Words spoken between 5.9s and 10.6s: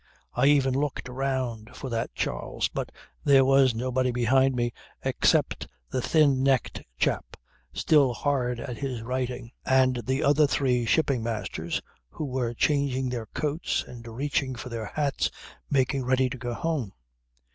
the thin necked chap still hard at his writing, and the other